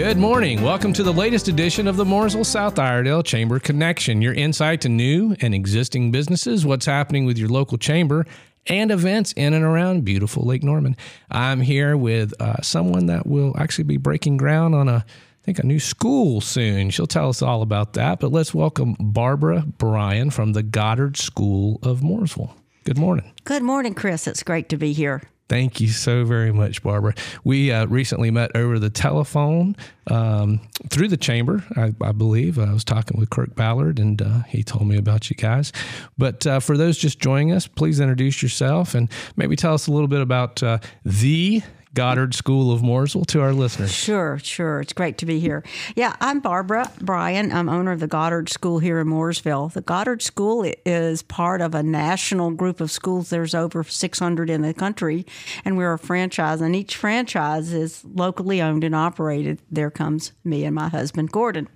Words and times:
Good 0.00 0.16
morning. 0.16 0.62
Welcome 0.62 0.94
to 0.94 1.02
the 1.02 1.12
latest 1.12 1.48
edition 1.48 1.86
of 1.86 1.98
the 1.98 2.06
Mooresville 2.06 2.46
South 2.46 2.78
Iredell 2.78 3.22
Chamber 3.22 3.58
Connection, 3.58 4.22
your 4.22 4.32
insight 4.32 4.80
to 4.80 4.88
new 4.88 5.36
and 5.42 5.54
existing 5.54 6.10
businesses, 6.10 6.64
what's 6.64 6.86
happening 6.86 7.26
with 7.26 7.36
your 7.36 7.50
local 7.50 7.76
chamber, 7.76 8.24
and 8.66 8.90
events 8.90 9.32
in 9.32 9.52
and 9.52 9.62
around 9.62 10.06
beautiful 10.06 10.46
Lake 10.46 10.62
Norman. 10.62 10.96
I'm 11.30 11.60
here 11.60 11.98
with 11.98 12.32
uh, 12.40 12.62
someone 12.62 13.06
that 13.06 13.26
will 13.26 13.54
actually 13.58 13.84
be 13.84 13.98
breaking 13.98 14.38
ground 14.38 14.74
on 14.74 14.88
a 14.88 15.04
I 15.04 15.44
think 15.44 15.58
a 15.58 15.66
new 15.66 15.78
school 15.78 16.40
soon. 16.40 16.88
She'll 16.88 17.06
tell 17.06 17.28
us 17.28 17.42
all 17.42 17.60
about 17.60 17.92
that. 17.92 18.20
But 18.20 18.32
let's 18.32 18.54
welcome 18.54 18.96
Barbara 18.98 19.64
Bryan 19.66 20.30
from 20.30 20.54
the 20.54 20.62
Goddard 20.62 21.18
School 21.18 21.78
of 21.82 22.00
Mooresville. 22.00 22.54
Good 22.84 22.96
morning. 22.96 23.30
Good 23.44 23.62
morning, 23.62 23.92
Chris. 23.92 24.26
It's 24.26 24.42
great 24.42 24.70
to 24.70 24.78
be 24.78 24.94
here. 24.94 25.24
Thank 25.50 25.80
you 25.80 25.88
so 25.88 26.24
very 26.24 26.52
much, 26.52 26.80
Barbara. 26.80 27.12
We 27.42 27.72
uh, 27.72 27.86
recently 27.86 28.30
met 28.30 28.52
over 28.54 28.78
the 28.78 28.88
telephone 28.88 29.74
um, 30.08 30.60
through 30.90 31.08
the 31.08 31.16
chamber, 31.16 31.64
I, 31.76 31.92
I, 32.00 32.12
believe. 32.12 32.56
I 32.56 32.72
was 32.72 32.84
talking 32.84 33.18
with 33.18 33.30
Kirk 33.30 33.56
Ballard, 33.56 33.98
and 33.98 34.22
uh, 34.22 34.42
he 34.46 34.62
told 34.62 34.86
me 34.86 34.96
about 34.96 35.28
you 35.28 35.34
guys. 35.34 35.72
But 36.16 36.46
uh, 36.46 36.60
for 36.60 36.76
those 36.76 36.98
just 36.98 37.18
joining 37.18 37.50
us, 37.50 37.66
please 37.66 37.98
introduce 37.98 38.44
yourself 38.44 38.94
and 38.94 39.10
maybe 39.34 39.56
tell 39.56 39.74
us 39.74 39.88
a 39.88 39.90
little 39.90 40.06
bit 40.06 40.20
about 40.20 40.62
uh, 40.62 40.78
the 41.04 41.62
Goddard 41.92 42.34
School 42.34 42.72
of 42.72 42.82
Mooresville 42.82 43.26
to 43.26 43.40
our 43.40 43.52
listeners. 43.52 43.92
Sure, 43.92 44.38
sure. 44.38 44.80
It's 44.80 44.92
great 44.92 45.18
to 45.18 45.26
be 45.26 45.40
here. 45.40 45.64
Yeah, 45.96 46.14
I'm 46.20 46.38
Barbara 46.38 46.90
Bryan. 47.00 47.50
I'm 47.50 47.68
owner 47.68 47.90
of 47.90 47.98
the 47.98 48.06
Goddard 48.06 48.48
School 48.48 48.78
here 48.78 49.00
in 49.00 49.08
Mooresville. 49.08 49.72
The 49.72 49.80
Goddard 49.80 50.22
School 50.22 50.70
is 50.86 51.22
part 51.22 51.60
of 51.60 51.74
a 51.74 51.82
national 51.82 52.52
group 52.52 52.80
of 52.80 52.92
schools. 52.92 53.30
There's 53.30 53.56
over 53.56 53.82
600 53.82 54.48
in 54.48 54.62
the 54.62 54.72
country, 54.72 55.26
and 55.64 55.76
we're 55.76 55.94
a 55.94 55.98
franchise, 55.98 56.60
and 56.60 56.76
each 56.76 56.96
franchise 56.96 57.72
is 57.72 58.04
locally 58.04 58.62
owned 58.62 58.84
and 58.84 58.94
operated. 58.94 59.60
There 59.68 59.90
comes 59.90 60.32
me 60.44 60.64
and 60.64 60.76
my 60.76 60.88
husband, 60.88 61.32
Gordon. 61.32 61.68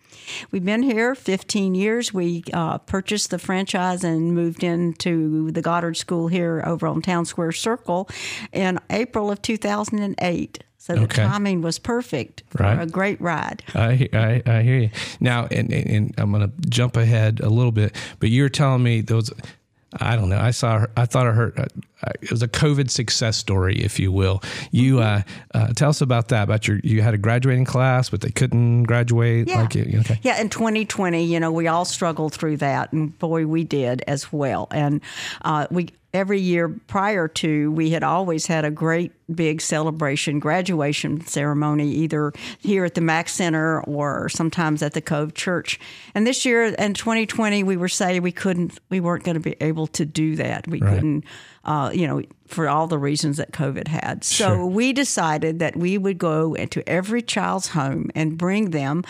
We've 0.52 0.64
been 0.64 0.84
here 0.84 1.16
15 1.16 1.74
years. 1.74 2.14
We 2.14 2.44
uh, 2.52 2.78
purchased 2.78 3.30
the 3.30 3.38
franchise 3.40 4.04
and 4.04 4.32
moved 4.32 4.62
into 4.62 5.50
the 5.50 5.60
Goddard 5.60 5.96
School 5.96 6.28
here 6.28 6.62
over 6.64 6.86
on 6.86 7.02
Town 7.02 7.24
Square 7.24 7.52
Circle 7.52 8.08
in 8.52 8.78
April 8.90 9.32
of 9.32 9.42
2000. 9.42 10.03
2008. 10.12 10.64
So 10.78 10.94
the 10.94 11.04
okay. 11.04 11.22
timing 11.22 11.62
was 11.62 11.78
perfect 11.78 12.42
for 12.48 12.62
right. 12.62 12.78
a 12.78 12.84
great 12.84 13.18
ride. 13.18 13.62
I, 13.74 14.06
I, 14.12 14.42
I 14.44 14.62
hear 14.62 14.78
you. 14.80 14.90
Now, 15.18 15.46
and, 15.50 15.72
and 15.72 16.14
I'm 16.18 16.30
going 16.30 16.42
to 16.42 16.68
jump 16.68 16.98
ahead 16.98 17.40
a 17.40 17.48
little 17.48 17.72
bit, 17.72 17.96
but 18.20 18.28
you're 18.28 18.50
telling 18.50 18.82
me 18.82 19.00
those. 19.00 19.32
I 20.00 20.16
don't 20.16 20.28
know. 20.28 20.38
I 20.38 20.50
saw. 20.50 20.80
Her, 20.80 20.90
I 20.96 21.06
thought 21.06 21.26
I 21.26 21.30
heard. 21.30 21.58
Uh, 21.58 21.66
it 22.20 22.30
was 22.30 22.42
a 22.42 22.48
COVID 22.48 22.90
success 22.90 23.36
story, 23.38 23.76
if 23.76 23.98
you 23.98 24.12
will. 24.12 24.42
You 24.72 24.96
mm-hmm. 24.96 25.30
uh, 25.54 25.58
uh, 25.58 25.72
tell 25.72 25.88
us 25.88 26.02
about 26.02 26.28
that. 26.28 26.42
About 26.42 26.68
your, 26.68 26.80
you 26.82 27.00
had 27.00 27.14
a 27.14 27.18
graduating 27.18 27.64
class, 27.64 28.10
but 28.10 28.20
they 28.20 28.30
couldn't 28.30 28.82
graduate. 28.82 29.48
Yeah. 29.48 29.62
Like 29.62 29.74
you, 29.76 30.00
okay. 30.00 30.18
Yeah. 30.22 30.38
In 30.40 30.50
2020, 30.50 31.24
you 31.24 31.40
know, 31.40 31.52
we 31.52 31.66
all 31.68 31.84
struggled 31.84 32.34
through 32.34 32.58
that, 32.58 32.92
and 32.92 33.18
boy, 33.18 33.46
we 33.46 33.64
did 33.64 34.02
as 34.06 34.32
well. 34.32 34.66
And 34.70 35.00
uh, 35.42 35.68
we 35.70 35.90
every 36.14 36.40
year 36.40 36.68
prior 36.68 37.26
to, 37.26 37.72
we 37.72 37.90
had 37.90 38.04
always 38.04 38.46
had 38.46 38.64
a 38.64 38.70
great 38.70 39.12
big 39.34 39.60
celebration, 39.60 40.38
graduation 40.38 41.20
ceremony, 41.26 41.88
either 41.88 42.32
here 42.60 42.84
at 42.84 42.94
the 42.94 43.00
Mack 43.00 43.28
Center 43.28 43.80
or 43.82 44.28
sometimes 44.28 44.82
at 44.82 44.92
the 44.92 45.00
Cove 45.00 45.34
Church. 45.34 45.80
And 46.14 46.26
this 46.26 46.44
year 46.44 46.66
in 46.66 46.94
2020, 46.94 47.64
we 47.64 47.76
were 47.76 47.88
saying 47.88 48.22
we 48.22 48.32
couldn't, 48.32 48.78
we 48.90 49.00
weren't 49.00 49.24
going 49.24 49.34
to 49.34 49.40
be 49.40 49.56
able 49.60 49.88
to 49.88 50.04
do 50.06 50.36
that. 50.36 50.68
We 50.68 50.80
right. 50.80 50.94
couldn't, 50.94 51.24
uh, 51.64 51.90
you 51.92 52.06
know, 52.06 52.22
for 52.46 52.68
all 52.68 52.86
the 52.86 52.98
reasons 52.98 53.38
that 53.38 53.52
COVID 53.52 53.88
had. 53.88 54.22
So 54.22 54.46
sure. 54.46 54.66
we 54.66 54.92
decided 54.92 55.58
that 55.58 55.76
we 55.76 55.98
would 55.98 56.18
go 56.18 56.54
into 56.54 56.86
every 56.88 57.22
child's 57.22 57.68
home 57.68 58.10
and 58.14 58.38
bring 58.38 58.70
them 58.70 59.02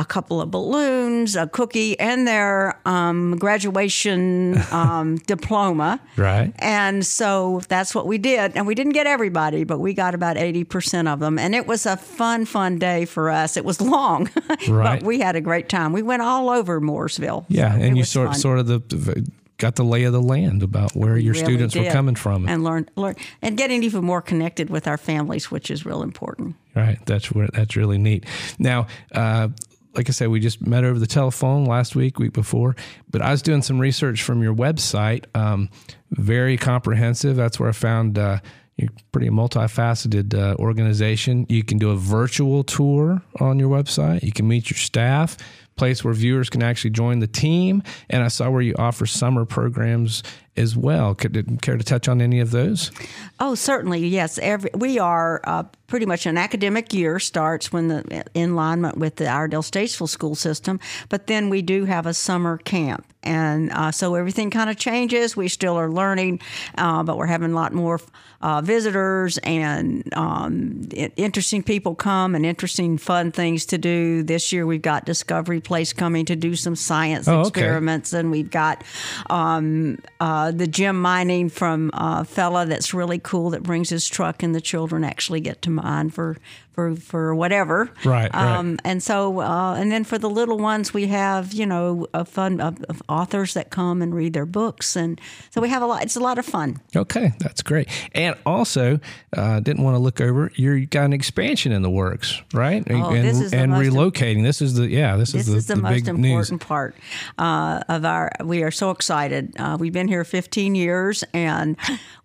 a 0.00 0.04
couple 0.04 0.40
of 0.40 0.50
balloons, 0.50 1.36
a 1.36 1.46
cookie, 1.46 2.00
and 2.00 2.26
their 2.26 2.80
um, 2.86 3.36
graduation 3.36 4.58
um, 4.72 5.16
diploma. 5.26 6.00
Right. 6.16 6.54
And 6.58 7.04
so 7.04 7.60
that's 7.68 7.94
what 7.94 8.06
we 8.06 8.16
did. 8.16 8.56
And 8.56 8.66
we 8.66 8.74
didn't 8.74 8.94
get 8.94 9.06
everybody, 9.06 9.64
but 9.64 9.78
we 9.78 9.92
got 9.92 10.14
about 10.14 10.36
80% 10.36 11.06
of 11.06 11.20
them. 11.20 11.38
And 11.38 11.54
it 11.54 11.66
was 11.66 11.84
a 11.84 11.98
fun, 11.98 12.46
fun 12.46 12.78
day 12.78 13.04
for 13.04 13.28
us. 13.28 13.58
It 13.58 13.64
was 13.66 13.82
long, 13.82 14.30
right. 14.68 14.98
but 14.98 15.02
we 15.02 15.20
had 15.20 15.36
a 15.36 15.40
great 15.42 15.68
time. 15.68 15.92
We 15.92 16.00
went 16.00 16.22
all 16.22 16.48
over 16.48 16.80
Mooresville. 16.80 17.44
Yeah. 17.48 17.76
So 17.76 17.82
and 17.82 17.98
you 17.98 18.04
sort, 18.04 18.34
sort 18.36 18.58
of 18.58 18.66
the, 18.68 19.30
got 19.58 19.76
the 19.76 19.84
lay 19.84 20.04
of 20.04 20.14
the 20.14 20.22
land 20.22 20.62
about 20.62 20.96
where 20.96 21.18
your 21.18 21.34
really 21.34 21.44
students 21.44 21.74
did. 21.74 21.84
were 21.84 21.90
coming 21.90 22.14
from 22.14 22.48
and 22.48 22.64
learn 22.64 22.88
learn 22.96 23.14
and 23.42 23.58
getting 23.58 23.82
even 23.82 24.02
more 24.02 24.22
connected 24.22 24.70
with 24.70 24.88
our 24.88 24.96
families 24.96 25.50
which 25.50 25.70
is 25.70 25.84
real 25.84 26.02
important 26.02 26.56
right 26.74 26.98
that's 27.04 27.30
where 27.30 27.46
that's 27.52 27.76
really 27.76 27.98
neat 27.98 28.24
now 28.58 28.86
uh, 29.12 29.48
like 29.94 30.08
I 30.08 30.12
said, 30.12 30.28
we 30.28 30.40
just 30.40 30.64
met 30.64 30.84
over 30.84 30.98
the 30.98 31.06
telephone 31.06 31.64
last 31.64 31.96
week, 31.96 32.18
week 32.18 32.32
before. 32.32 32.76
But 33.10 33.22
I 33.22 33.30
was 33.30 33.42
doing 33.42 33.62
some 33.62 33.78
research 33.78 34.22
from 34.22 34.42
your 34.42 34.54
website, 34.54 35.24
um, 35.34 35.68
very 36.10 36.56
comprehensive. 36.56 37.36
That's 37.36 37.58
where 37.58 37.68
I 37.68 37.72
found 37.72 38.18
uh, 38.18 38.38
you're 38.76 38.90
pretty 39.12 39.28
multifaceted 39.28 40.34
uh, 40.34 40.54
organization. 40.56 41.44
You 41.48 41.64
can 41.64 41.78
do 41.78 41.90
a 41.90 41.96
virtual 41.96 42.64
tour 42.64 43.20
on 43.40 43.58
your 43.58 43.68
website. 43.68 44.22
You 44.22 44.32
can 44.32 44.48
meet 44.48 44.70
your 44.70 44.78
staff, 44.78 45.36
place 45.76 46.04
where 46.04 46.14
viewers 46.14 46.48
can 46.48 46.62
actually 46.62 46.90
join 46.90 47.18
the 47.18 47.26
team. 47.26 47.82
And 48.08 48.22
I 48.22 48.28
saw 48.28 48.48
where 48.48 48.62
you 48.62 48.74
offer 48.78 49.06
summer 49.06 49.44
programs 49.44 50.22
as 50.56 50.76
well. 50.76 51.14
Could 51.14 51.60
care 51.62 51.76
to 51.76 51.84
touch 51.84 52.08
on 52.08 52.20
any 52.20 52.40
of 52.40 52.50
those? 52.50 52.90
Oh, 53.38 53.54
certainly. 53.54 54.06
Yes. 54.06 54.38
Every, 54.38 54.70
we 54.74 54.98
are 54.98 55.40
uh, 55.44 55.64
pretty 55.86 56.06
much 56.06 56.24
an 56.24 56.38
academic 56.38 56.94
year 56.94 57.18
starts 57.18 57.72
when 57.72 57.88
the 57.88 58.24
in 58.34 58.50
alignment 58.50 58.96
with 58.96 59.16
the 59.16 59.26
Iredell 59.26 59.62
Statesville 59.62 60.08
school 60.08 60.34
system, 60.34 60.80
but 61.08 61.26
then 61.26 61.50
we 61.50 61.62
do 61.62 61.84
have 61.84 62.06
a 62.06 62.14
summer 62.14 62.58
camp. 62.58 63.06
And 63.22 63.70
uh, 63.72 63.90
so 63.90 64.14
everything 64.14 64.50
kind 64.50 64.70
of 64.70 64.76
changes. 64.78 65.36
We 65.36 65.48
still 65.48 65.76
are 65.76 65.90
learning, 65.90 66.40
uh, 66.78 67.02
but 67.02 67.18
we're 67.18 67.26
having 67.26 67.52
a 67.52 67.54
lot 67.54 67.74
more 67.74 68.00
uh, 68.40 68.62
visitors 68.62 69.36
and 69.38 70.10
um, 70.16 70.88
interesting 71.16 71.62
people 71.62 71.94
come 71.94 72.34
and 72.34 72.46
interesting 72.46 72.96
fun 72.96 73.30
things 73.30 73.66
to 73.66 73.76
do. 73.76 74.22
This 74.22 74.52
year 74.52 74.64
we've 74.64 74.80
got 74.80 75.04
Discovery 75.04 75.60
Place 75.60 75.92
coming 75.92 76.24
to 76.26 76.36
do 76.36 76.56
some 76.56 76.74
science 76.74 77.28
oh, 77.28 77.42
experiments, 77.42 78.14
okay. 78.14 78.20
and 78.20 78.30
we've 78.30 78.50
got 78.50 78.82
um, 79.28 79.98
uh, 80.20 80.39
Uh, 80.40 80.50
the 80.50 80.66
gem 80.66 80.98
mining 80.98 81.50
from 81.50 81.90
uh, 81.92 82.20
a 82.20 82.24
fella 82.24 82.64
that's 82.64 82.94
really 82.94 83.18
cool 83.18 83.50
that 83.50 83.62
brings 83.62 83.90
his 83.90 84.08
truck, 84.08 84.42
and 84.42 84.54
the 84.54 84.60
children 84.60 85.04
actually 85.04 85.38
get 85.38 85.60
to 85.60 85.68
mine 85.68 86.08
for 86.08 86.38
for 86.80 86.96
for 86.96 87.34
whatever. 87.34 87.90
Right. 88.04 88.34
Um, 88.34 88.70
right. 88.70 88.80
And 88.84 89.02
so, 89.02 89.40
uh, 89.40 89.74
and 89.74 89.92
then 89.92 90.04
for 90.04 90.18
the 90.18 90.30
little 90.30 90.58
ones, 90.58 90.94
we 90.94 91.06
have 91.08 91.52
you 91.52 91.66
know 91.66 92.06
a 92.14 92.24
fun 92.24 92.60
of, 92.60 92.82
of 92.84 93.02
authors 93.08 93.54
that 93.54 93.70
come 93.70 94.02
and 94.02 94.14
read 94.14 94.32
their 94.32 94.46
books, 94.46 94.96
and 94.96 95.20
so 95.50 95.60
we 95.60 95.68
have 95.68 95.82
a 95.82 95.86
lot. 95.86 96.02
It's 96.02 96.16
a 96.16 96.20
lot 96.20 96.38
of 96.38 96.46
fun. 96.46 96.80
Okay, 96.96 97.32
that's 97.38 97.62
great. 97.62 97.88
And 98.12 98.36
also, 98.46 99.00
uh, 99.36 99.60
didn't 99.60 99.82
want 99.82 99.94
to 99.94 99.98
look 99.98 100.20
over. 100.20 100.50
You've 100.54 100.90
got 100.90 101.04
an 101.04 101.12
expansion 101.12 101.72
in 101.72 101.82
the 101.82 101.90
works, 101.90 102.40
right? 102.54 102.82
Oh, 102.88 103.10
and, 103.10 103.26
this 103.26 103.40
is 103.40 103.52
and 103.52 103.72
relocating. 103.72 104.42
this 104.42 104.62
is 104.62 104.74
the 104.74 104.88
yeah. 104.88 105.16
This, 105.16 105.32
this 105.32 105.46
is 105.46 105.52
the, 105.52 105.56
is 105.58 105.66
the, 105.66 105.74
the 105.74 105.82
most 105.82 106.08
important 106.08 106.60
news. 106.62 106.66
part 106.66 106.96
uh, 107.38 107.82
of 107.88 108.04
our. 108.04 108.30
We 108.42 108.62
are 108.62 108.70
so 108.70 108.90
excited. 108.90 109.54
Uh, 109.58 109.76
we've 109.78 109.92
been 109.92 110.08
here 110.08 110.24
15 110.24 110.74
years, 110.74 111.24
and 111.34 111.76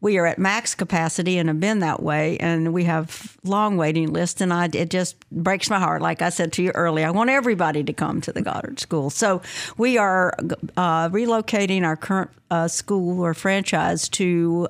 we 0.01 0.17
are 0.17 0.25
at 0.25 0.39
max 0.39 0.75
capacity 0.75 1.37
and 1.37 1.49
have 1.49 1.59
been 1.59 1.79
that 1.79 2.01
way. 2.01 2.37
And 2.37 2.73
we 2.73 2.85
have 2.85 3.37
long 3.43 3.77
waiting 3.77 4.13
lists 4.13 4.41
and 4.45 4.53
I 4.53 4.69
it 4.77 4.89
just 4.89 5.17
breaks 5.31 5.69
my 5.69 5.79
heart. 5.79 6.01
Like 6.01 6.21
I 6.21 6.29
said 6.29 6.53
to 6.53 6.63
you 6.63 6.71
earlier, 6.71 7.07
I 7.07 7.11
want 7.11 7.29
everybody 7.29 7.83
to 7.83 7.93
come 7.93 8.21
to 8.21 8.31
the 8.31 8.41
Goddard 8.41 8.79
School. 8.79 9.09
So 9.09 9.41
we 9.77 9.97
are 9.97 10.33
uh, 10.77 11.09
relocating 11.09 11.83
our 11.83 11.95
current 11.95 12.29
uh, 12.51 12.67
school 12.67 13.19
or 13.21 13.33
franchise 13.33 14.07
to. 14.09 14.67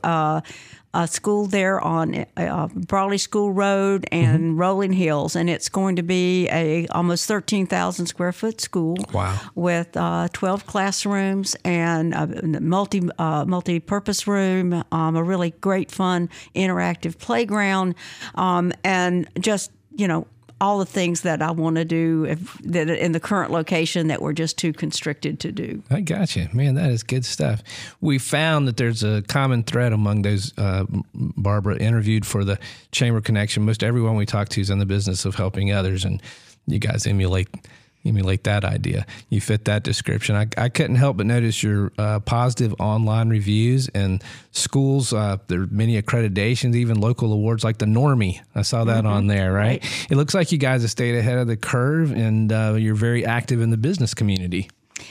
A 0.97 1.07
school 1.09 1.45
there 1.45 1.81
on 1.81 2.25
uh, 2.37 2.67
Brawley 2.73 3.17
School 3.17 3.51
Road 3.51 4.07
and 4.13 4.39
mm-hmm. 4.39 4.57
Rolling 4.57 4.93
Hills, 4.93 5.35
and 5.35 5.49
it's 5.49 5.67
going 5.67 5.97
to 5.97 6.03
be 6.03 6.47
a 6.47 6.87
almost 6.87 7.27
thirteen 7.27 7.67
thousand 7.67 8.05
square 8.05 8.31
foot 8.31 8.61
school. 8.61 8.95
Wow! 9.11 9.37
With 9.55 9.97
uh, 9.97 10.29
twelve 10.31 10.65
classrooms 10.65 11.53
and 11.65 12.13
a 12.13 12.61
multi 12.61 13.01
uh, 13.19 13.43
multi 13.43 13.81
purpose 13.81 14.25
room, 14.25 14.85
um, 14.93 15.17
a 15.17 15.23
really 15.23 15.51
great 15.59 15.91
fun 15.91 16.29
interactive 16.55 17.19
playground, 17.19 17.95
um, 18.35 18.71
and 18.85 19.27
just 19.37 19.71
you 19.97 20.07
know 20.07 20.27
all 20.61 20.79
the 20.79 20.85
things 20.85 21.21
that 21.21 21.41
I 21.41 21.51
want 21.51 21.75
to 21.75 21.85
do 21.85 22.25
if, 22.25 22.57
that 22.59 22.89
in 22.89 23.11
the 23.11 23.19
current 23.19 23.51
location 23.51 24.07
that 24.07 24.21
we're 24.21 24.33
just 24.33 24.57
too 24.57 24.71
constricted 24.71 25.39
to 25.41 25.51
do. 25.51 25.83
I 25.89 26.01
got 26.01 26.35
you, 26.35 26.47
man. 26.53 26.75
That 26.75 26.91
is 26.91 27.03
good 27.03 27.25
stuff. 27.25 27.61
We 27.99 28.19
found 28.19 28.67
that 28.67 28.77
there's 28.77 29.03
a 29.03 29.21
common 29.23 29.63
thread 29.63 29.91
among 29.91 30.21
those 30.21 30.57
uh, 30.57 30.85
Barbara 31.13 31.77
interviewed 31.77 32.25
for 32.25 32.43
the 32.45 32.57
Chamber 32.91 33.21
Connection. 33.21 33.63
Most 33.63 33.83
everyone 33.83 34.15
we 34.15 34.25
talk 34.25 34.49
to 34.49 34.61
is 34.61 34.69
in 34.69 34.79
the 34.79 34.85
business 34.85 35.25
of 35.25 35.35
helping 35.35 35.71
others, 35.71 36.05
and 36.05 36.21
you 36.67 36.79
guys 36.79 37.05
emulate 37.05 37.49
emulate 38.05 38.43
that 38.45 38.63
idea. 38.63 39.05
You 39.29 39.41
fit 39.41 39.65
that 39.65 39.83
description. 39.83 40.35
I, 40.35 40.47
I 40.57 40.69
couldn't 40.69 40.95
help 40.95 41.17
but 41.17 41.25
notice 41.25 41.63
your 41.63 41.91
uh, 41.97 42.19
positive 42.19 42.73
online 42.79 43.29
reviews 43.29 43.89
and 43.89 44.23
schools. 44.51 45.13
Uh, 45.13 45.37
there 45.47 45.61
are 45.61 45.67
many 45.67 46.01
accreditations, 46.01 46.75
even 46.75 46.99
local 46.99 47.33
awards 47.33 47.63
like 47.63 47.79
the 47.79 47.85
Normie. 47.85 48.41
I 48.53 48.61
saw 48.61 48.83
that 48.85 49.03
mm-hmm. 49.03 49.13
on 49.13 49.27
there, 49.27 49.51
right? 49.51 49.83
right? 49.83 50.07
It 50.09 50.15
looks 50.15 50.33
like 50.33 50.51
you 50.51 50.57
guys 50.57 50.81
have 50.81 50.91
stayed 50.91 51.15
ahead 51.15 51.37
of 51.37 51.47
the 51.47 51.57
curve 51.57 52.11
and 52.11 52.51
uh, 52.51 52.75
you're 52.77 52.95
very 52.95 53.25
active 53.25 53.61
in 53.61 53.69
the 53.69 53.77
business 53.77 54.13
community. 54.13 54.69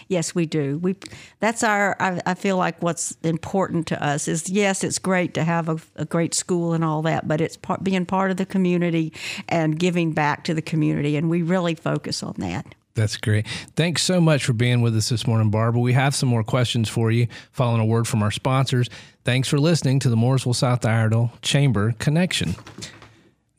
Yes, 0.08 0.34
we 0.34 0.46
do. 0.46 0.78
We 0.78 0.96
that's 1.40 1.62
our. 1.62 1.96
I, 2.00 2.20
I, 2.24 2.34
feel 2.34 2.56
like 2.56 2.82
what's 2.82 3.12
important 3.22 3.86
to 3.88 4.02
us 4.02 4.28
is 4.28 4.48
yes, 4.48 4.82
it's 4.82 4.98
great 4.98 5.34
to 5.34 5.44
have 5.44 5.68
a, 5.68 5.76
a 5.96 6.04
great 6.04 6.34
school 6.34 6.72
and 6.72 6.82
all 6.82 7.02
that, 7.02 7.28
but 7.28 7.40
it's 7.40 7.56
part, 7.56 7.84
being 7.84 8.06
part 8.06 8.30
of 8.30 8.38
the 8.38 8.46
community 8.46 9.12
and 9.48 9.78
giving 9.78 10.12
back 10.12 10.44
to 10.44 10.54
the 10.54 10.62
community, 10.62 11.16
and 11.16 11.28
we 11.28 11.42
really 11.42 11.74
focus 11.74 12.22
on 12.22 12.34
that. 12.38 12.74
That's 12.94 13.16
great. 13.16 13.46
Thanks 13.74 14.02
so 14.02 14.20
much 14.20 14.44
for 14.44 14.52
being 14.52 14.80
with 14.80 14.96
us 14.96 15.08
this 15.08 15.26
morning, 15.26 15.50
Barbara. 15.50 15.80
We 15.80 15.94
have 15.94 16.14
some 16.14 16.28
more 16.28 16.44
questions 16.44 16.88
for 16.88 17.10
you 17.10 17.26
following 17.50 17.80
a 17.80 17.84
word 17.84 18.06
from 18.06 18.22
our 18.22 18.30
sponsors. 18.30 18.88
Thanks 19.24 19.48
for 19.48 19.58
listening 19.58 19.98
to 20.00 20.08
the 20.08 20.16
Mooresville 20.16 20.54
South 20.54 20.84
Iredell 20.84 21.32
Chamber 21.42 21.92
Connection. 21.98 22.54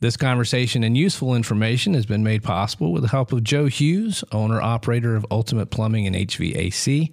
This 0.00 0.16
conversation 0.16 0.82
and 0.84 0.96
useful 0.96 1.34
information 1.34 1.94
has 1.94 2.06
been 2.06 2.22
made 2.22 2.42
possible 2.42 2.92
with 2.92 3.02
the 3.02 3.08
help 3.08 3.32
of 3.32 3.44
Joe 3.44 3.66
Hughes, 3.66 4.24
owner 4.32 4.60
operator 4.60 5.16
of 5.16 5.26
Ultimate 5.30 5.70
Plumbing 5.70 6.06
and 6.06 6.16
HVAC, 6.16 7.12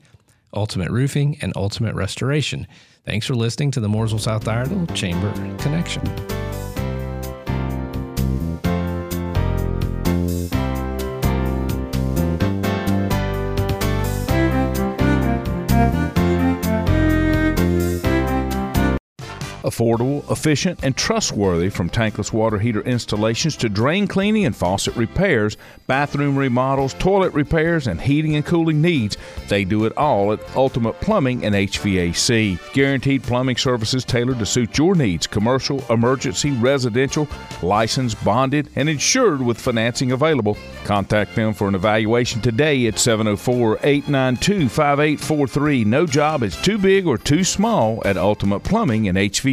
Ultimate 0.54 0.92
Roofing, 0.92 1.38
and 1.42 1.52
Ultimate 1.56 1.96
Restoration. 1.96 2.68
Thanks 3.06 3.26
for 3.26 3.36
listening 3.36 3.72
to 3.72 3.80
the 3.82 3.90
Mooresville 3.90 4.20
South 4.20 4.48
Iredell 4.48 4.86
Chamber 4.88 5.32
Connection. 5.58 6.04
Affordable, 19.64 20.30
efficient, 20.30 20.84
and 20.84 20.96
trustworthy 20.96 21.70
from 21.70 21.90
tankless 21.90 22.34
water 22.34 22.60
heater 22.60 22.82
installations 22.82 23.56
to 23.58 23.70
drain 23.70 24.08
cleaning 24.08 24.46
and 24.46 24.54
faucet 24.54 24.94
repairs, 24.98 25.56
bathroom 25.88 26.38
remodels, 26.38 26.94
toilet 26.96 27.34
repairs, 27.34 27.88
and 27.88 28.02
heating 28.02 28.36
and 28.36 28.46
cooling 28.46 28.82
needs. 28.82 29.16
They 29.48 29.64
do 29.64 29.86
it 29.86 29.96
all 29.96 30.34
at 30.34 30.56
Ultimate 30.58 31.00
Plumbing 31.00 31.46
and 31.46 31.56
HVAC. 31.56 32.74
Guaranteed 32.74 33.24
plumbing 33.24 33.56
services 33.56 34.04
tailored 34.04 34.40
to 34.40 34.46
suit 34.46 34.78
your 34.78 34.96
needs 34.96 35.28
commercial, 35.28 35.82
emergency, 35.90 36.52
residential, 36.52 37.26
licensed, 37.62 38.22
bonded, 38.26 38.70
and 38.76 38.90
insured 38.90 39.42
with 39.42 39.58
financing 39.58 40.12
available. 40.12 40.58
Contact 40.84 41.36
them 41.36 41.54
for 41.54 41.70
an 41.70 41.76
evaluation 41.76 42.42
today 42.42 42.86
at 42.88 43.00
704 43.00 43.80
892 43.82 44.68
5843. 44.68 45.86
No 45.86 46.06
job 46.06 46.44
is 46.44 46.58
too 46.58 46.78
big 46.78 47.08
or 47.08 47.18
too 47.18 47.46
small 47.46 48.02
at 48.04 48.18
Ultimate 48.18 48.60
Plumbing 48.60 49.08
and 49.08 49.18
HVAC. 49.18 49.53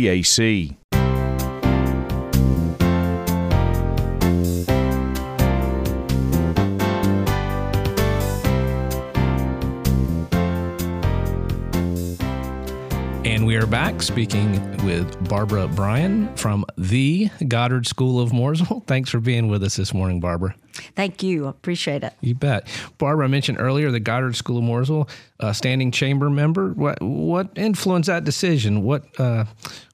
And 13.25 13.47
we 13.47 13.57
are 13.57 13.67
back 13.67 14.03
speaking 14.03 14.53
with 14.85 15.29
Barbara 15.29 15.69
Bryan 15.69 16.35
from 16.37 16.65
the 16.77 17.31
Goddard 17.47 17.87
School 17.87 18.21
of 18.21 18.31
Mooresville. 18.31 18.85
Thanks 18.87 19.11
for 19.11 19.21
being 19.21 19.49
with 19.49 19.63
us 19.63 19.77
this 19.77 19.95
morning, 19.95 20.21
Barbara. 20.21 20.55
Thank 20.95 21.23
you. 21.23 21.47
Appreciate 21.47 22.05
it. 22.05 22.13
You 22.21 22.35
bet. 22.35 22.67
Barbara, 22.99 23.27
I 23.27 23.29
mentioned 23.29 23.59
earlier 23.61 23.91
the 23.91 24.01
Goddard 24.01 24.37
School 24.37 24.59
of 24.59 24.65
Mooresville, 24.65 25.09
uh, 25.41 25.53
standing 25.53 25.91
chamber 25.91 26.31
member. 26.31 26.73
What 26.73 27.01
what 27.03 27.51
influenced 27.57 28.09
that 28.09 28.25
decision? 28.25 28.83
What 28.83 29.05
uh, 29.19 29.45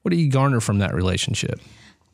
what 0.02 0.11
do 0.11 0.17
you 0.17 0.31
garner 0.31 0.61
from 0.61 0.78
that 0.78 0.94
relationship? 0.94 1.61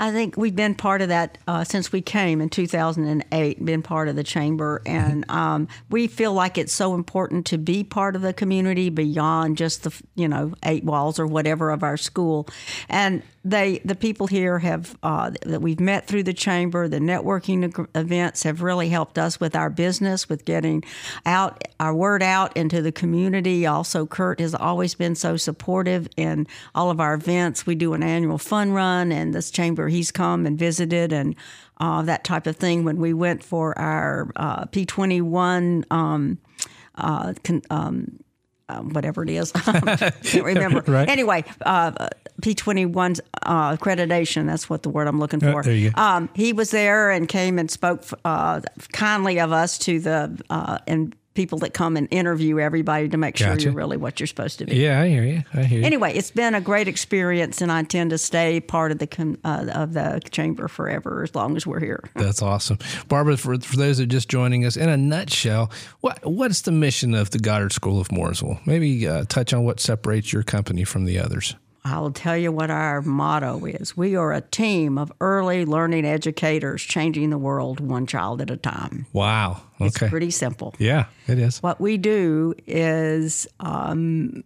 I 0.02 0.10
think 0.10 0.36
we've 0.36 0.56
been 0.56 0.74
part 0.74 1.00
of 1.00 1.10
that 1.10 1.38
uh, 1.46 1.62
since 1.62 1.92
we 1.92 2.00
came 2.00 2.40
in 2.40 2.48
2008, 2.48 3.64
been 3.64 3.82
part 3.82 4.08
of 4.08 4.16
the 4.16 4.24
chamber. 4.24 4.82
And 4.84 5.24
um, 5.30 5.68
we 5.90 6.08
feel 6.08 6.34
like 6.34 6.58
it's 6.58 6.72
so 6.72 6.94
important 6.94 7.46
to 7.46 7.58
be 7.58 7.84
part 7.84 8.16
of 8.16 8.22
the 8.22 8.32
community 8.32 8.90
beyond 8.90 9.58
just 9.58 9.84
the, 9.84 10.02
you 10.16 10.26
know, 10.26 10.54
eight 10.64 10.82
walls 10.82 11.20
or 11.20 11.26
whatever 11.28 11.70
of 11.70 11.84
our 11.84 11.96
school. 11.96 12.48
And 12.88 13.22
they 13.44 13.80
the 13.84 13.94
people 13.94 14.26
here 14.26 14.58
have 14.60 14.96
uh, 15.02 15.30
that 15.44 15.60
we've 15.60 15.80
met 15.80 16.06
through 16.06 16.22
the 16.22 16.32
chamber 16.32 16.86
the 16.86 16.98
networking 16.98 17.86
events 17.94 18.42
have 18.44 18.62
really 18.62 18.88
helped 18.88 19.18
us 19.18 19.40
with 19.40 19.56
our 19.56 19.68
business 19.68 20.28
with 20.28 20.44
getting 20.44 20.84
out 21.26 21.62
our 21.80 21.94
word 21.94 22.22
out 22.22 22.56
into 22.56 22.80
the 22.80 22.92
community. 22.92 23.66
Also 23.66 24.06
Kirk 24.06 24.38
has 24.38 24.54
always 24.54 24.94
been 24.94 25.14
so 25.14 25.36
supportive 25.36 26.08
in 26.16 26.46
all 26.74 26.90
of 26.90 27.00
our 27.00 27.14
events. 27.14 27.66
We 27.66 27.74
do 27.74 27.94
an 27.94 28.02
annual 28.02 28.38
fun 28.38 28.72
run 28.72 29.10
and 29.10 29.34
this 29.34 29.50
chamber 29.50 29.88
he's 29.88 30.10
come 30.10 30.46
and 30.46 30.58
visited 30.58 31.12
and 31.12 31.34
uh, 31.78 32.02
that 32.02 32.22
type 32.22 32.46
of 32.46 32.56
thing. 32.56 32.84
When 32.84 32.98
we 32.98 33.12
went 33.12 33.42
for 33.42 33.76
our 33.78 34.30
uh, 34.36 34.66
p21 34.66 35.84
um, 35.90 36.38
uh, 36.94 37.34
con- 37.42 37.62
um, 37.70 38.20
um, 38.72 38.90
whatever 38.90 39.22
it 39.22 39.30
is. 39.30 39.52
I 39.66 40.12
can't 40.22 40.44
remember. 40.44 40.82
right. 40.86 41.08
Anyway, 41.08 41.44
uh, 41.62 42.08
P21's 42.40 43.20
uh, 43.42 43.76
accreditation, 43.76 44.46
that's 44.46 44.68
what 44.68 44.82
the 44.82 44.88
word 44.88 45.06
I'm 45.06 45.20
looking 45.20 45.40
for. 45.40 45.62
There 45.62 45.74
you 45.74 45.90
go. 45.90 46.00
Um, 46.02 46.28
he 46.34 46.52
was 46.52 46.70
there 46.70 47.10
and 47.10 47.28
came 47.28 47.58
and 47.58 47.70
spoke 47.70 48.04
uh, 48.24 48.60
kindly 48.92 49.38
of 49.38 49.52
us 49.52 49.78
to 49.78 50.00
the, 50.00 50.40
uh, 50.50 50.78
and 50.86 51.14
people 51.34 51.58
that 51.58 51.74
come 51.74 51.96
and 51.96 52.08
interview 52.10 52.58
everybody 52.58 53.08
to 53.08 53.16
make 53.16 53.36
gotcha. 53.36 53.60
sure 53.60 53.70
you're 53.70 53.72
really 53.72 53.96
what 53.96 54.20
you're 54.20 54.26
supposed 54.26 54.58
to 54.58 54.66
be. 54.66 54.76
Yeah, 54.76 55.00
I 55.00 55.08
hear 55.08 55.24
you. 55.24 55.42
I 55.54 55.62
hear 55.64 55.80
you. 55.80 55.84
Anyway, 55.84 56.12
it's 56.14 56.30
been 56.30 56.54
a 56.54 56.60
great 56.60 56.88
experience, 56.88 57.60
and 57.60 57.72
I 57.72 57.80
intend 57.80 58.10
to 58.10 58.18
stay 58.18 58.60
part 58.60 58.92
of 58.92 58.98
the 58.98 59.38
uh, 59.44 59.66
of 59.74 59.94
the 59.94 60.20
chamber 60.30 60.68
forever 60.68 61.22
as 61.22 61.34
long 61.34 61.56
as 61.56 61.66
we're 61.66 61.80
here. 61.80 62.02
That's 62.14 62.42
awesome, 62.42 62.78
Barbara. 63.08 63.36
For, 63.36 63.58
for 63.58 63.76
those 63.76 63.98
that 63.98 64.04
are 64.04 64.06
just 64.06 64.28
joining 64.28 64.64
us, 64.64 64.76
in 64.76 64.88
a 64.88 64.96
nutshell, 64.96 65.70
what 66.00 66.24
what's 66.24 66.62
the 66.62 66.72
mission 66.72 67.14
of 67.14 67.30
the 67.30 67.38
Goddard 67.38 67.72
School 67.72 68.00
of 68.00 68.08
Mooresville? 68.08 68.64
Maybe 68.66 69.06
uh, 69.06 69.24
touch 69.28 69.52
on 69.52 69.64
what 69.64 69.80
separates 69.80 70.32
your 70.32 70.42
company 70.42 70.84
from 70.84 71.04
the 71.04 71.18
others. 71.18 71.54
I'll 71.84 72.12
tell 72.12 72.36
you 72.36 72.52
what 72.52 72.70
our 72.70 73.02
motto 73.02 73.64
is. 73.66 73.96
We 73.96 74.14
are 74.14 74.32
a 74.32 74.40
team 74.40 74.98
of 74.98 75.12
early 75.20 75.64
learning 75.66 76.04
educators 76.04 76.82
changing 76.82 77.30
the 77.30 77.38
world 77.38 77.80
one 77.80 78.06
child 78.06 78.40
at 78.40 78.50
a 78.50 78.56
time. 78.56 79.06
Wow. 79.12 79.62
Okay. 79.80 79.86
It's 79.86 79.98
pretty 79.98 80.30
simple. 80.30 80.74
Yeah, 80.78 81.06
it 81.26 81.38
is. 81.38 81.62
What 81.62 81.80
we 81.80 81.96
do 81.96 82.54
is 82.66 83.48
um, 83.58 84.44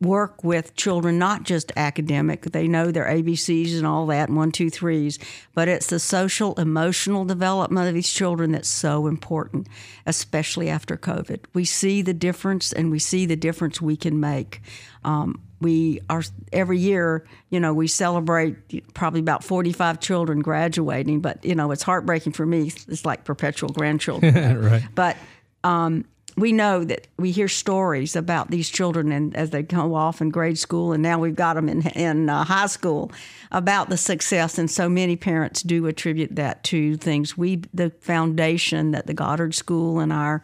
work 0.00 0.42
with 0.42 0.74
children, 0.76 1.18
not 1.18 1.42
just 1.42 1.72
academic, 1.76 2.42
they 2.42 2.66
know 2.66 2.90
their 2.90 3.04
ABCs 3.04 3.76
and 3.76 3.86
all 3.86 4.06
that, 4.06 4.30
one, 4.30 4.50
two, 4.50 4.70
threes, 4.70 5.18
but 5.54 5.68
it's 5.68 5.88
the 5.88 5.98
social, 5.98 6.54
emotional 6.54 7.24
development 7.24 7.86
of 7.86 7.94
these 7.94 8.10
children 8.10 8.52
that's 8.52 8.68
so 8.68 9.06
important, 9.06 9.68
especially 10.06 10.68
after 10.70 10.96
COVID. 10.96 11.40
We 11.52 11.64
see 11.64 12.00
the 12.00 12.14
difference 12.14 12.72
and 12.72 12.90
we 12.90 12.98
see 12.98 13.26
the 13.26 13.36
difference 13.36 13.80
we 13.80 13.96
can 13.96 14.18
make. 14.20 14.62
Um, 15.04 15.42
we 15.60 16.00
are 16.08 16.22
every 16.52 16.78
year 16.78 17.26
you 17.50 17.60
know 17.60 17.74
we 17.74 17.86
celebrate 17.86 18.94
probably 18.94 19.20
about 19.20 19.44
45 19.44 20.00
children 20.00 20.40
graduating. 20.40 21.20
But 21.20 21.44
you 21.44 21.54
know 21.54 21.70
it's 21.70 21.82
heartbreaking 21.82 22.32
for 22.32 22.46
me. 22.46 22.72
It's 22.88 23.04
like 23.04 23.24
perpetual 23.24 23.70
grandchildren. 23.70 24.30
Right. 24.60 24.82
But 24.94 25.16
um, 25.64 26.04
we 26.36 26.52
know 26.52 26.84
that 26.84 27.06
we 27.18 27.30
hear 27.30 27.48
stories 27.48 28.16
about 28.16 28.50
these 28.50 28.68
children 28.68 29.12
and 29.12 29.34
as 29.36 29.50
they 29.50 29.62
go 29.62 29.94
off 29.94 30.20
in 30.20 30.30
grade 30.30 30.58
school 30.58 30.92
and 30.92 31.02
now 31.02 31.18
we've 31.18 31.36
got 31.36 31.54
them 31.54 31.68
in, 31.68 31.86
in 31.88 32.28
uh, 32.28 32.44
high 32.44 32.66
school 32.66 33.10
about 33.52 33.88
the 33.88 33.96
success 33.96 34.58
and 34.58 34.70
so 34.70 34.88
many 34.88 35.16
parents 35.16 35.62
do 35.62 35.86
attribute 35.86 36.36
that 36.36 36.62
to 36.64 36.96
things. 36.96 37.36
We 37.36 37.62
the 37.74 37.90
foundation 37.90 38.92
that 38.92 39.06
the 39.06 39.14
goddard 39.14 39.54
school 39.54 39.98
and 39.98 40.12
our 40.12 40.42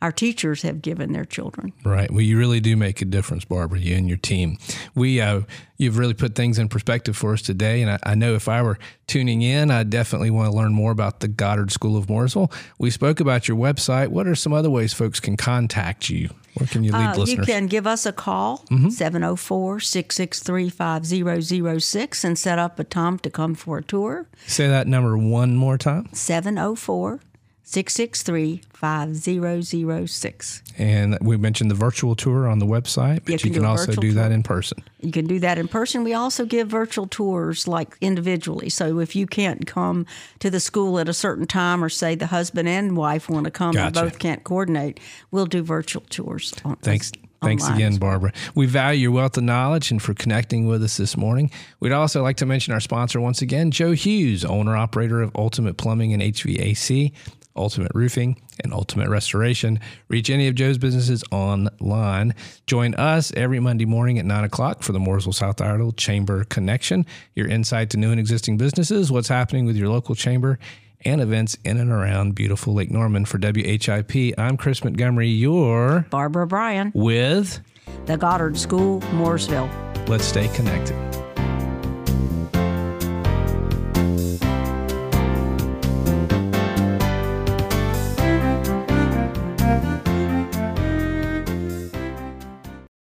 our 0.00 0.12
teachers 0.12 0.62
have 0.62 0.80
given 0.80 1.12
their 1.12 1.24
children. 1.24 1.72
Right. 1.84 2.10
Well, 2.10 2.20
you 2.20 2.38
really 2.38 2.60
do 2.60 2.76
make 2.76 3.02
a 3.02 3.04
difference, 3.04 3.44
Barbara. 3.44 3.80
You 3.80 3.96
and 3.96 4.08
your 4.08 4.18
team. 4.18 4.58
We 4.94 5.20
uh, 5.20 5.42
you've 5.76 5.98
really 5.98 6.14
put 6.14 6.34
things 6.34 6.58
in 6.58 6.68
perspective 6.68 7.16
for 7.16 7.32
us 7.32 7.42
today, 7.42 7.82
and 7.82 7.90
I, 7.90 7.98
I, 8.04 8.14
know 8.14 8.34
if 8.34 8.48
I 8.48 8.62
were 8.62 8.78
tuning 9.06 9.42
in, 9.42 9.70
I 9.70 9.82
definitely 9.82 10.30
want 10.30 10.50
to 10.50 10.56
learn 10.56 10.72
more 10.72 10.92
about 10.92 11.20
the 11.20 11.28
Goddard 11.28 11.72
School 11.72 11.96
of 11.96 12.06
Mooresville. 12.06 12.52
We 12.78 12.90
spoke 12.90 13.20
about 13.20 13.48
your 13.48 13.56
website. 13.56 14.08
What 14.08 14.26
are 14.26 14.34
some 14.34 14.52
other 14.52 14.70
ways 14.70 14.92
folks 14.92 15.18
can 15.20 15.36
contact 15.36 16.10
you? 16.10 16.30
Where 16.54 16.66
can 16.66 16.82
you 16.82 16.92
lead 16.92 17.16
uh, 17.16 17.18
listeners? 17.18 17.46
You 17.46 17.54
can 17.54 17.66
give 17.66 17.86
us 17.86 18.04
a 18.04 18.12
call, 18.12 18.64
mm-hmm. 18.70 18.88
704 18.90 19.80
663 19.80 20.70
5006, 20.70 22.24
and 22.24 22.38
set 22.38 22.58
up 22.58 22.78
a 22.78 22.84
time 22.84 23.18
to 23.20 23.30
come 23.30 23.54
for 23.54 23.78
a 23.78 23.82
tour. 23.82 24.26
Say 24.46 24.66
that 24.66 24.86
number 24.86 25.16
one 25.16 25.56
more 25.56 25.78
time 25.78 26.08
704 26.12 27.20
663 27.70 28.62
5006. 28.72 30.62
And 30.78 31.18
we 31.20 31.36
mentioned 31.36 31.70
the 31.70 31.74
virtual 31.74 32.16
tour 32.16 32.48
on 32.48 32.60
the 32.60 32.64
website, 32.64 33.24
but 33.24 33.28
You 33.28 33.32
you 33.34 33.38
can 33.40 33.52
can, 33.52 33.62
do 33.64 33.68
also 33.68 33.92
do 33.92 34.12
that 34.12 34.28
tour. 34.28 34.32
in 34.32 34.42
person. 34.42 34.82
You 35.00 35.12
can 35.12 35.26
do 35.26 35.38
that 35.40 35.58
in 35.58 35.68
person. 35.68 36.02
We 36.02 36.14
also 36.14 36.46
give 36.46 36.68
virtual 36.68 37.06
tours 37.06 37.68
like 37.68 37.94
individually. 38.00 38.70
So 38.70 39.00
if 39.00 39.14
you 39.14 39.26
can't 39.26 39.66
come 39.66 40.06
to 40.38 40.48
the 40.48 40.60
school 40.60 40.98
at 40.98 41.10
a 41.10 41.12
certain 41.12 41.46
time, 41.46 41.84
or 41.84 41.90
say 41.90 42.14
the 42.14 42.28
husband 42.28 42.68
and 42.70 42.96
wife 42.96 43.28
want 43.28 43.44
to 43.44 43.50
come 43.50 43.76
and 43.76 43.92
both 43.94 44.18
can't 44.18 44.42
coordinate, 44.44 44.98
we'll 45.30 45.44
do 45.44 45.62
virtual 45.62 46.04
tours. 46.08 46.54
On, 46.64 46.76
Thanks. 46.76 47.12
Thanks 47.40 47.62
online 47.64 47.76
again. 47.76 47.96
Barbara. 47.98 48.32
We 48.56 48.66
value 48.66 49.02
your 49.02 49.10
wealth 49.12 49.36
of 49.36 49.44
knowledge 49.44 49.92
and 49.92 50.02
for 50.02 50.12
connecting 50.12 50.66
with 50.66 50.82
us 50.82 50.96
this 50.96 51.16
morning. 51.16 51.50
We'd 51.78 51.92
also 51.92 52.22
like 52.22 52.36
to 52.38 52.46
mention 52.46 52.74
our 52.74 52.80
sponsor 52.80 53.20
once 53.20 53.42
again, 53.42 53.70
Joe 53.70 53.92
Hughes, 53.92 54.44
owner 54.44 54.76
operator 54.76 55.22
of 55.22 55.30
Ultimate 55.36 55.76
Plumbing 55.76 56.12
and 56.12 56.20
HVAC, 56.20 57.12
Ultimate 57.58 57.92
Roofing, 57.94 58.40
and 58.62 58.72
Ultimate 58.72 59.08
Restoration. 59.08 59.80
Reach 60.08 60.30
any 60.30 60.48
of 60.48 60.54
Joe's 60.54 60.78
businesses 60.78 61.22
online. 61.30 62.34
Join 62.66 62.94
us 62.94 63.32
every 63.36 63.60
Monday 63.60 63.84
morning 63.84 64.18
at 64.18 64.24
9 64.24 64.44
o'clock 64.44 64.82
for 64.82 64.92
the 64.92 64.98
Mooresville 64.98 65.34
South 65.34 65.60
Iredell 65.60 65.92
Chamber 65.92 66.44
Connection, 66.44 67.04
your 67.34 67.48
insight 67.48 67.90
to 67.90 67.96
new 67.96 68.10
and 68.10 68.20
existing 68.20 68.56
businesses, 68.56 69.12
what's 69.12 69.28
happening 69.28 69.66
with 69.66 69.76
your 69.76 69.88
local 69.88 70.14
chamber, 70.14 70.58
and 71.04 71.20
events 71.20 71.56
in 71.64 71.78
and 71.78 71.90
around 71.90 72.34
beautiful 72.34 72.74
Lake 72.74 72.90
Norman. 72.90 73.24
For 73.24 73.38
WHIP, 73.38 74.34
I'm 74.38 74.56
Chris 74.56 74.82
Montgomery, 74.82 75.28
your 75.28 76.06
Barbara 76.10 76.46
Bryan, 76.46 76.92
with 76.94 77.60
the 78.06 78.16
Goddard 78.16 78.58
School, 78.58 79.00
Mooresville. 79.12 79.68
Let's 80.08 80.24
Stay 80.24 80.48
Connected. 80.48 81.17